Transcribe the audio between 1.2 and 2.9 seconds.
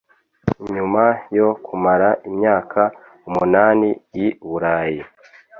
yo kumara imyaka